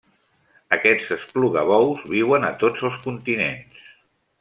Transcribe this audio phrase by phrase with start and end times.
[0.77, 3.89] Aquests esplugabous viuen a tots els continents.